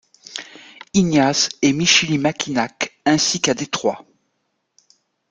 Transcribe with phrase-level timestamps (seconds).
[0.95, 4.03] Ignace et Michilimackinac ainsi qu'à Détroit.